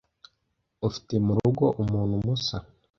ufite 0.87 1.13
murugo 1.25 1.65
umuntu 1.81 2.13
musa 2.25 2.57